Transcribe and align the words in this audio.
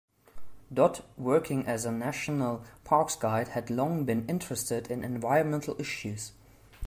Dodd, 0.73 1.03
working 1.15 1.67
as 1.67 1.85
a 1.85 1.91
national 1.91 2.63
parks 2.83 3.15
guide, 3.15 3.49
had 3.49 3.69
long 3.69 4.03
been 4.03 4.27
interested 4.27 4.89
in 4.89 5.03
environmental 5.03 5.79
issues. 5.79 6.31